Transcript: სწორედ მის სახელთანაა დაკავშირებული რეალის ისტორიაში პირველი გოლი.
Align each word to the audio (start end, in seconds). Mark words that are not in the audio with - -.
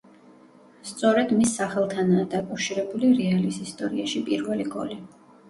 სწორედ 0.91 1.33
მის 1.41 1.51
სახელთანაა 1.59 2.23
დაკავშირებული 2.31 3.13
რეალის 3.21 3.61
ისტორიაში 3.67 4.25
პირველი 4.33 4.69
გოლი. 4.79 5.01